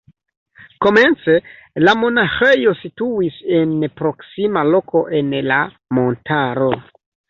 Komence 0.85 1.35
la 1.89 1.93
monaĥejo 2.05 2.75
situis 2.81 3.39
en 3.61 3.79
proksima 4.03 4.67
loko 4.75 5.07
en 5.23 5.41
la 5.55 5.65
montaro. 5.97 6.77